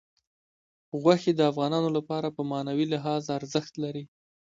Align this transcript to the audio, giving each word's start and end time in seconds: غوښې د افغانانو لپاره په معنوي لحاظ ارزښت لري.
غوښې 1.01 1.31
د 1.35 1.41
افغانانو 1.51 1.89
لپاره 1.97 2.27
په 2.35 2.41
معنوي 2.51 2.85
لحاظ 2.93 3.23
ارزښت 3.37 3.73
لري. 3.83 4.03